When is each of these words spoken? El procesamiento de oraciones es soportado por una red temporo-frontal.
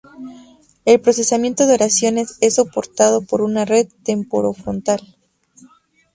El 0.85 0.99
procesamiento 0.99 1.67
de 1.67 1.75
oraciones 1.75 2.39
es 2.41 2.55
soportado 2.55 3.21
por 3.21 3.43
una 3.43 3.65
red 3.65 3.87
temporo-frontal. 4.01 4.99